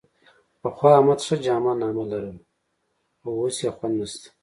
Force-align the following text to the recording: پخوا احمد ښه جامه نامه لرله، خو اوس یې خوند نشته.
پخوا 0.61 0.89
احمد 0.97 1.19
ښه 1.25 1.35
جامه 1.43 1.73
نامه 1.81 2.03
لرله، 2.11 2.41
خو 3.19 3.29
اوس 3.39 3.55
یې 3.63 3.71
خوند 3.75 3.95
نشته. 3.99 4.27